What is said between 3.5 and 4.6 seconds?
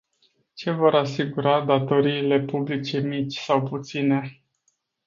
puține?